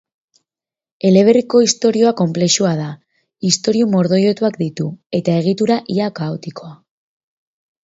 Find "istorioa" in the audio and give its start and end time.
1.65-2.13